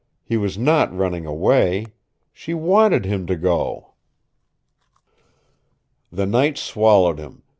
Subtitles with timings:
[0.23, 1.85] He was not running away.
[2.33, 3.93] She WANTED him to go!
[6.11, 7.43] The night swallowed him.